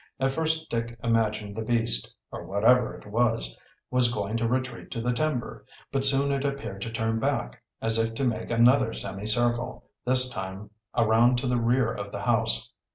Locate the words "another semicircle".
8.49-9.85